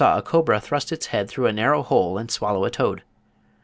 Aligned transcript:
a 0.03 0.19
cobra 0.19 0.59
thrust 0.59 0.91
its 0.91 1.05
head 1.05 1.29
through 1.29 1.45
a 1.45 1.53
narrow 1.53 1.83
hole 1.83 2.17
and 2.17 2.31
swallow 2.31 2.65
a 2.65 2.71
toad. 2.71 3.03